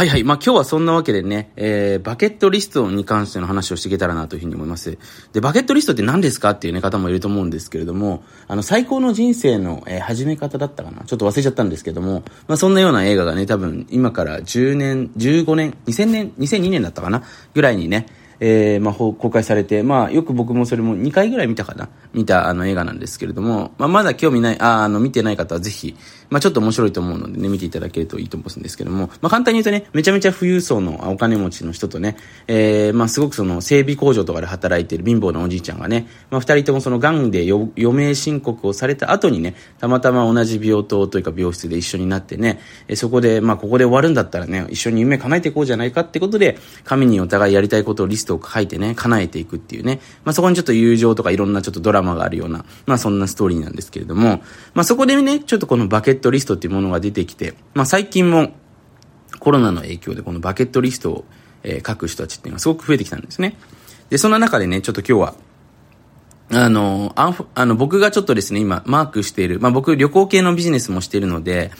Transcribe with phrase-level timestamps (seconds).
[0.00, 0.24] はいはい。
[0.24, 4.96] まあ、今日はそんなわけでね、えー、バケットリストに関しての話をしていけたらなというふうに思います。
[5.34, 17.22] で、バケットリストって何ですかっていうね、方もいると思うんですけれども、あの、最高の人生の、えー、始め方だったかなちょっと忘れちゃったんですけども、まあ、そんなような映画がね、多分、今から10年、15年、2000年、2002年だったかな？
[17.52, 18.06] ぐらいにね、
[18.40, 21.88] えー、まあ、公開されて、まあ、よく僕もそれも2回ぐらい見たかな。
[22.12, 25.94] 見たあの映画なんですけれども、まあ、まだ興味ない、あ、あの、見てない方はぜひ、
[26.30, 32.16] まあ、ちょっと面白いと思うのでね、見ていただけるといいと思うんですけども、まあ、簡単に言うとね、めちゃめちゃ富裕層のお金持ちの人とね、
[32.46, 54.42] えー、まあ、すごくその整備工場とかで働いている貧乏なおじいちゃんがね、まあ、二人ともその癌で余命申告をされた後にね、たまたま同じ病棟というか病室で一緒になってね、えそこで、まあ、ここで終わるんだったらね、一緒に夢叶えていこうじゃないかってことで、紙にお互いやりたいことをリストを書いてね、叶えていくっていうね、まあ、そこにちょっと友情とかいろんなちょっとドラマがあるような、まあ、そんなストーリーなんですけれども、
[54.74, 58.52] まあ、そこでね、ちょっとこのバケットリストっていうものが出てきて、まあ、最近も
[59.38, 61.24] コロナの影響でこのバケットリストを、
[61.62, 63.56] えー、書く人たちっていうのがすごく増えてきたんですね。
[64.10, 65.34] で、そんな中でね、ちょっと今日は、
[66.52, 71.70] あの、ああの、僕がちょっとですね、今、マークしている、まあ、僕、旅行系のビジネスもしているので、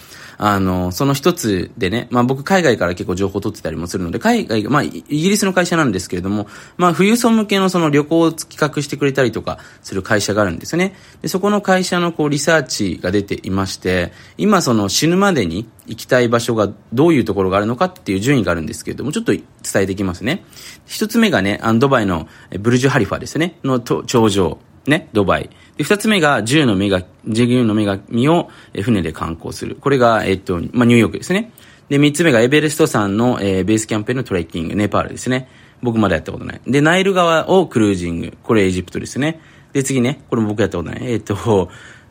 [0.43, 10.97] あの、その一つでね、まあ僕海外から結構情報を取ってたりもするので、海外、まあイギリスの会社なんですけれども、まあ富裕層向けのその旅行を企画してくれたりとかする会社があるんですよね。
[11.21, 19.45] で、そこの会社のこうリサーチが出ていまして、今その死ぬまでに行きたい場所がどういうところがあるのかっていう順位があるんですけれども、ちょっと伝
[19.75, 20.43] えていきますね。
[20.87, 24.59] 一つ目がね、ドバイのブルジュハリファですね、の頂上。
[24.87, 25.51] ね、ドバイ。
[25.77, 28.49] で、二つ目が、銃の女神、銃の女神を
[28.83, 29.77] 船で観光する。
[29.77, 31.53] これが、えっと、まあ、ニューヨークですね。
[31.89, 35.49] で、三つ目がエベレスト山の、えー、ベースキャンプへのトレッキング、ネパールですね。
[35.83, 36.61] 僕まだやったことない。
[36.67, 38.37] で、ナイル川をクルージング。
[38.43, 39.41] これエジプトですね。
[39.73, 41.01] で、次ね、これも僕やったことない。
[41.03, 41.35] えっと、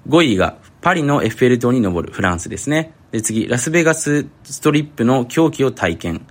[0.08, 2.94] 5位が、パリのエッフェル塔に登る、フランスですね。
[3.12, 6.26] で、次、ラスベガスストリップの狂気を体験。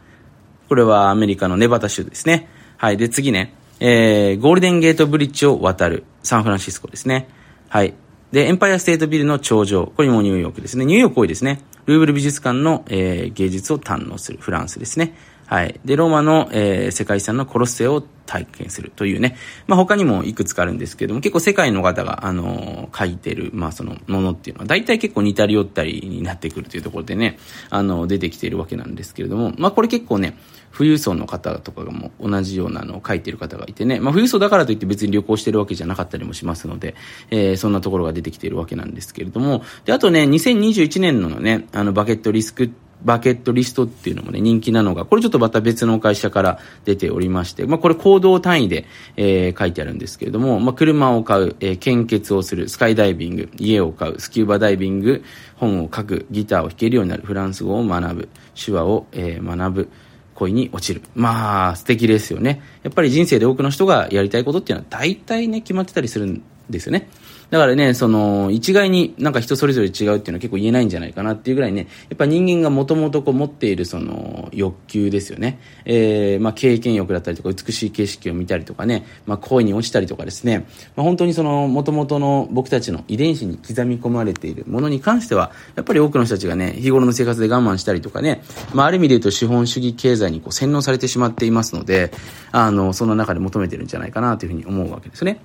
[0.68, 2.48] これはアメリカのネバタ州ですね。
[2.76, 2.96] はい。
[2.96, 7.28] で、次ね、えー、ゴールデンゲートブリッジを渡る、サンフランシスコですね。
[7.68, 7.94] はい。
[8.32, 10.84] で、エンパイアステートビルの頂上、これもニューヨークですね。
[10.84, 11.62] ニューヨーク多いですね。
[11.86, 15.14] ルーブル美術館の、えー、芸術を堪能する、フランスですね。
[15.48, 15.80] はい。
[15.82, 19.34] で、ローマの、えー、世界遺産のコロッセを体験するというね。
[19.66, 27.38] まあ、他にもいくつかあるんですけども、結構世界の方が、あのー、書いてる、まあ、そのものっていうのは、大体結構似たり寄ったりになってくるというところでね、
[27.70, 30.36] あのー、出てきているわけなんですけれども、まあ、これ結構ね、
[30.76, 36.94] 富裕層の方とかがも同じようなのを書いてる方がいてね、まあ、富裕層だからといって別に旅行してるわけじゃなかったりもしますので、
[37.30, 42.70] えー、そんなところが出てきているわけなんですけれども、で、あとね、2021年のね、あの、バケットリスク
[43.04, 48.86] バケットリストっていうのもね、人気なのが、これちょっとまた別の会社から出ておりまして、まあこれ行動単位で、
[49.16, 55.22] えー、書いてあるんですけれども、まあ車を買う、えー、献血をする、スカイダイビング、家を買う、スキューバダイビング、
[55.56, 59.88] 本を書く、ギターを弾けるようになる、フランス語を学ぶ、手話を、えー、学ぶ、
[60.34, 61.02] 恋に落ちる。
[61.14, 62.62] まあ、素敵ですよね。
[62.84, 67.08] やっぱり人生で多くの人がやりたいことっていうのは大体ね、決まってたりするんですよね。
[67.50, 75.58] だからね、その、一概になんか人それぞれ違うっていうのは結構言えないんじゃないかなっていうぐらいね、やっぱ人間がもともとこう持っているその欲求ですよね。
[75.86, 88.42] えー、まあ経験欲だったりとか美しい景色を見たりとかね、まあ恋に落ちたりとかですね、まあ本当にそのもともとの僕たちの遺伝子に刻み込まれているものに関しては、やっぱり多くの人たちがね、日頃の生活で我慢したりとかね、
[88.74, 92.12] まあある意味で言うと資本主義経済にこう洗脳されてしまっていますので、
[92.52, 95.40] あの、その中で求めてるんじゃないかなというふうに思うわけですね。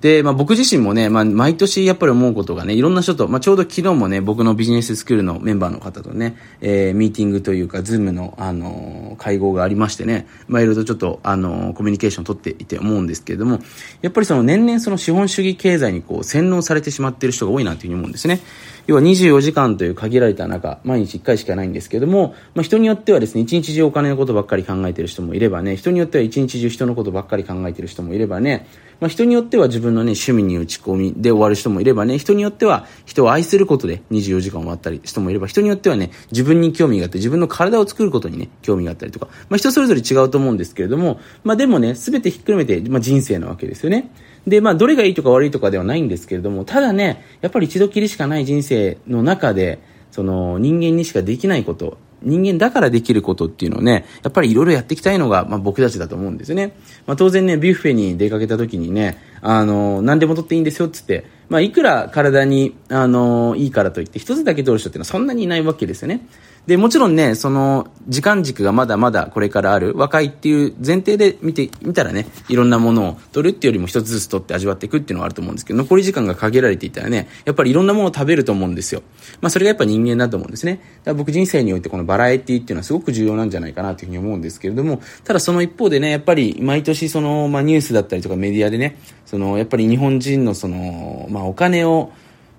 [0.00, 13.60] で、まあ僕自身もね、まあ毎年やっぱり思うことがね、いろんな人と、まあちょうど昨日もね、僕のビジネススクールのメンバーの方とね、えー、ミーティングというか、ズームの、あのー、会合がありましてね、まあいろいろとちょっと、あのー、コミュニケーションを取っていて思うんですけれども、
[14.02, 18.40] やっぱりその年々その資本主義経済にこう洗脳されてしまっている人が多いなというふうに思うんですね。
[18.86, 28.68] 要は24時間という限られた中、毎日1回しかないんですけども、まあ、人によってはですね、一日中お金のことばっかり考えてる人もいればね、人によっては一日中人のことばっかり考えてる人もいればね、
[29.00, 44.10] まあ、人によっては自分のね、趣味に打ち込みで終わる人もいればね、人によっては人を愛することで24時間終わったり人もいれば、人によってはね、自分に興味があって自分の体を作ることにね、興味があったりとか、まあ、人それぞれ違うと思うんですけれども、まあ、でもね、すべてひっくるめて、まあ、人生なわけですよね。
[44.46, 49.80] で、まあ、どれがいいとか悪いとかではないんですけれども、ただね、やっぱり一度きりしかない人生の中で、
[50.10, 56.76] その人間にしかできないこと、人間だからできることっていうのをね、やっぱりいろいろやっていきたいのが、まあ、僕たちだと思うんですよね。
[57.06, 66.26] まあ、当然ね、ビュッフェに出かけた時にね、あの、何でも取っていいんですよつって、まあ、いくら体に、あのいいからといって、一つだけ取る人っていうのはそんなにいないわけですよね。
[66.66, 79.04] で、もちろんね、その、時間軸がまだまだこれからある、若いっていう前提で見て、見たらね、いろんなものを取るっていうよりも一つずつ取って味わっていくっていうのはあると思うんですけど、残り時間が限られていたらね、やっぱりいろんなものを食べると思うんですよ。
[79.40, 80.72] まあ、それがやっぱ人間だと思うんですね。
[80.72, 88.98] だから僕人生においてこのバラエティっていうのはすごく重要なんじゃないかなというふうに思うんですけれども、ただその一方でね、やっぱり毎年その、まあ、ニュースだったりとかメディアでね、
[89.36, 92.10] その、やっぱり日本人のその、まあ、お金を、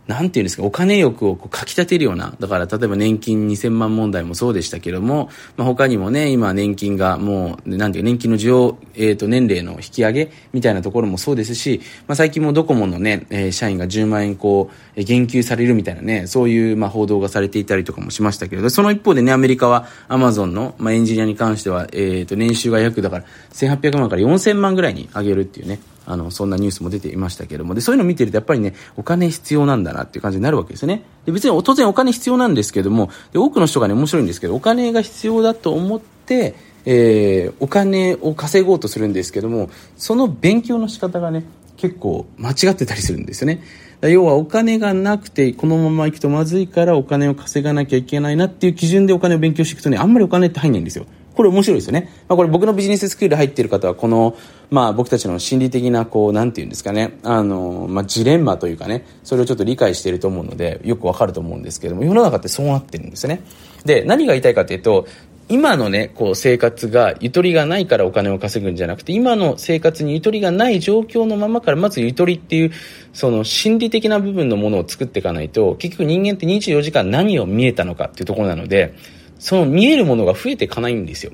[0.06, 31.04] なんていうんですか、お金欲をこうかき立てるような、だから例えば年金2000万問題もそうでしたけども、まあ、他にもね、今年金がもう、なんていう年金の需要、えっ、ー、と、年齢の引き上げみたいなところもそうですし、まあ、最近もドコモのね、えー、社員が10万円こう、減給されるみたいなね、そういう、まあ、報道がされていたりとかもしましたけど、その一方でね、アメリカはアマゾンの、まあ、エンジニアに関しては、えっ、ー、と、年収が約だから1800万から4000万ぐらいに上げるっていうね、あの、そんなニュースも出ていましたけども、で、そういうのを見てるとやっぱりね、お金必要なんだなっていう感じになるわけですよね。
[31.25, 36.56] で、別に当然お金必要なんですけども、で、多くの人がね、面白いんですけど、お金が必要だと思って、
[36.86, 41.44] えー、お金を稼ごうとするんですけども、その勉強の仕方がね、
[41.75, 43.62] 結構間違ってたりするんですよね。
[44.01, 51.06] 要はお金がなくてこのまま行くとまずいからお金を稼がなきゃいけないなっていう基準でお金を勉強していくとね、あんまりお金って入んないんですよ。
[51.38, 52.10] これ面白いですよね。
[52.28, 54.36] まあ、これ僕のビジネススクール入ってる方は、この、
[54.72, 63.44] まあ僕たちの心理的な、こう、なんていうんですかね、あの、まあジレンマというかね、それをちょっと理解していると思うので、よくわかると思うんですけども、世の中ってそうなってるんですよね。
[63.86, 65.06] で、何が言いたいかというと、
[65.50, 72.72] 今のね、こう生活がゆとりがないからお金を稼ぐんじゃなくて、今の生活にゆとりがない状況のままから、まずゆとりっていう、
[73.13, 78.94] その心理的な部分のものを作っていかないと、結局人間って24時間何を見えたのかっていうところなので、
[79.39, 81.31] その見えるものが増えていかないんですよ。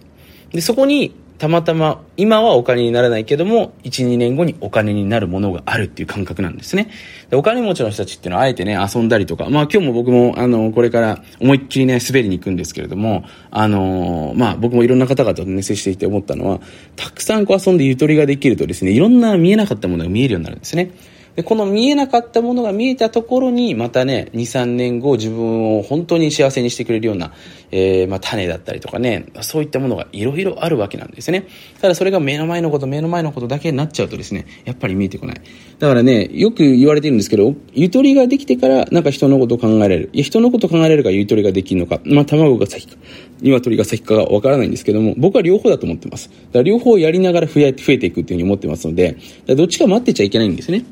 [0.51, 6.89] で、そこにたまたま、今はお金にならないけども、1、2年後にお金になるものがあるっていう感覚なんですね。
[7.29, 16.61] でお金持ちの人たちっていうのはあえてね、遊んだりとか、まあ今日も僕も、あの、これから思いっきりね、滑りに行くんですけれども、あのまあ僕もいろんな方々とね、接していて思ったのは、
[16.95, 20.91] たくさんこう遊んでゆとりができるとですね、いろんな見えなかったものが見えるようになるんですね。
[21.35, 27.33] で、この見えなかったものが見えたところに、またね、2、3年後自分を本当に幸せにしてくれるような、
[27.71, 31.47] えー、まあ、種だったりとかね、そういったものがいろいろあるわけなんですね。
[31.81, 35.41] ただそれが目の前のこと、目の前のことだけになっちゃうとですね、やっぱり見えてこない。
[35.79, 40.09] だからね、よく言われてるんですけど、ゆとりができてから、なんか人のことを考えられる。
[40.13, 42.95] いや、人のことを考えられるかゆとりができるのか、まあ、卵が先か、
[43.41, 46.29] 鶏が先かがわからないんですけども、僕は両方だと思ってます。
[46.29, 50.85] だから両方やりながら増え増えていくっていうふうに思ってますので、どっちか待ってちゃいけないんですね。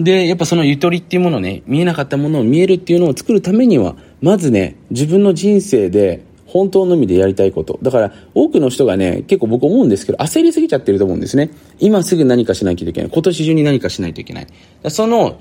[0.00, 7.78] で、やっぱそのゆとりっていうものね、見えなかったものを見えるっていうのを作るためには、まずね、自分の人生で本当の意味でやりたいこと。
[7.82, 11.50] だから、多くの人がね、結構僕思うんですけど、焦りすぎちゃってると思うんですね。
[11.78, 13.10] 今すぐ何かしないといけない。
[13.10, 14.46] 今年中に何かしないといけない。
[14.88, 15.40] その、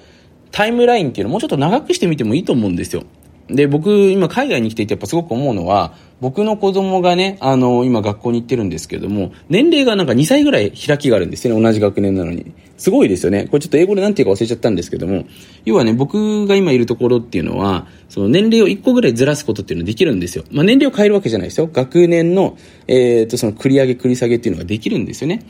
[0.52, 3.04] タイムラインっていうのをもうちょっと長くしてみてもいいと思うんですよ。
[3.48, 12.54] で、僕、今海外に来ていてやっぱすごく思うのは、僕の子供がね、あの、今学校に行ってるんですけども、年齢がなんか2歳ぐらい開きがあるんですよね、同じ学年なのに。
[12.78, 13.46] すごいですよね。
[13.46, 15.26] これちょっと英語で何て言うか忘れちゃったんですけども、
[15.66, 20.44] 要はね、僕が今いるところっていうのは、その年齢を1個ぐらいずらすことっていうのはできるんですよ。
[20.52, 21.70] まあ年齢を変えるわけじゃないですよ。
[21.72, 22.58] 学年の、
[22.88, 25.44] えっ、ー、と、その繰り上げ繰り下げっていうのができるんですよね。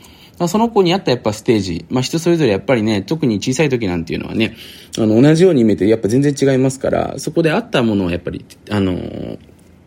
[0.46, 4.54] その子に合ったやっぱステージ、まあ人それぞれやっぱりね、特に小さい時なんていうのはね、
[4.98, 8.92] あの、同じように見えてやっぱ全然違いますから、そこで合ったものをやっぱり、あの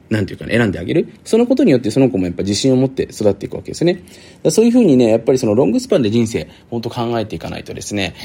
[0.09, 1.07] なんていうかね、選んであげる。
[1.23, 4.03] そのことによってその子もやっぱ自信を持って育っていくわけですね。
[4.49, 8.15] そういうふうにね、やっぱりそのロングスパンで人生、本当考えていかないとですね、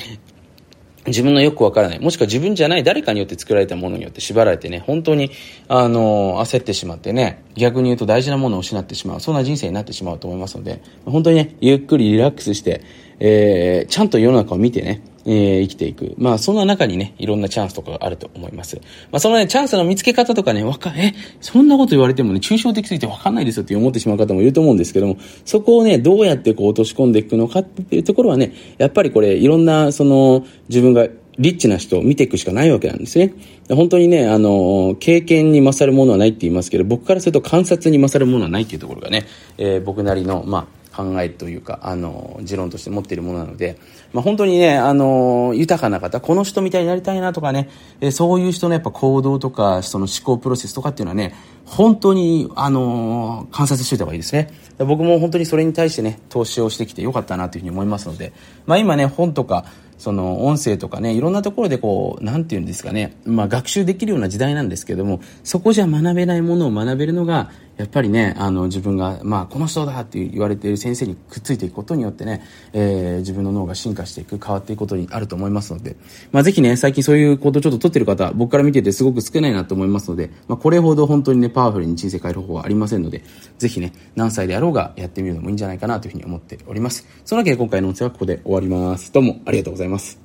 [1.07, 5.31] 自分のよくわからない、もしくは自分じゃない誰かによって作られたものによって縛られてね、本当に、
[5.69, 12.83] あの、焦ってしまってね、逆に言うと大事なものを失ってしまう、そんな人生になってしまうと思いますので、本当にね、ゆっくりリラックスして、
[13.21, 16.15] えー、ちゃんと世の中を見てね、えー、生きていく。
[16.19, 18.77] まあ、そんな中にね、いろんなチャンスとかがあると思います。
[19.11, 33.35] まあ、そのね、チャンスの見つけ方とかね、わか、え、そんなこと言われてもね、抽象的すぎてわかんないですよって思ってしまう方もいると思うんですけども、そこをね、どうやってこう落とし込んでいくのかっていうところはね、やっぱりこれ、いろんな、その、自分がリッチな人を見ていくしかないわけなんですね。
[33.69, 39.27] 本当にね、あの、経験に勝るものはないって言いますけど、僕からすると観察に勝るものはないっていうところがね、
[39.59, 43.79] えー、僕なりの、まあ、考えというか、あの、持論として持っているものなので、
[44.13, 47.69] まあ、本当にね、あの、豊かな方、この人みたいになりたいなとかね、
[48.01, 51.35] えそういう人のやっぱ行動とか、その思考プロセスとかっていうのはね、
[51.65, 54.51] 本当に、あの、観察しておいた方がいいですね。
[54.79, 58.33] 僕も本当にそれに対してね、投資をしてきてよかったなというふうに思いますので、
[58.67, 59.65] まあ今ね、本とか、
[59.99, 75.97] その音声とかね、いろんなところでこう、なんて言うんですかね、まあ学習できるような時代なんですけども、そこじゃ学べないものを学べるのが、やっぱりね、あの、自分が、まあ、この人だって言われている先生にくっついていくことによってね、えー、自分の脳が進化していく、変わっていくことにあると思いますので、
[76.31, 83.25] まあ、ぜひね、最近そういうことちょっと取ってる方、僕から見ててすごく少ないなと思いますので、まあ、これほど本当にね、パワフルに人生変える方法はありませんので、
[83.59, 87.07] ぜひね、何歳であろうがやってみるのもいいんじゃないかなというふうに思っております。
[87.25, 89.13] そのわけで今回の音声はここで終わります。
[89.13, 90.24] どうもありがとうございます。